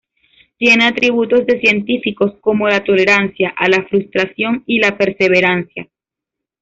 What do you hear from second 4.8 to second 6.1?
perseverancia.